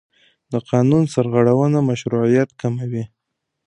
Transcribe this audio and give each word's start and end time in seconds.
د 0.51 0.53
قانون 0.69 1.03
سرغړونه 1.13 1.79
مشروعیت 1.89 2.49
کموي 2.61 3.03